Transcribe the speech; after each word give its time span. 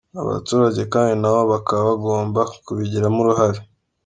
Abaturage 0.21 0.81
kandi 0.93 1.13
na 1.21 1.29
bo 1.33 1.41
bakaba 1.53 1.81
bagomba 1.91 2.41
kubigiramo 2.65 3.17
uruhare. 3.23 3.59